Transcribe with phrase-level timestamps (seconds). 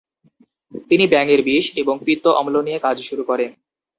[0.89, 3.51] তিনি ব্যাঙের বিষ এবং পিত্ত অম্ল নিয়ে কাজ শুরু করেন।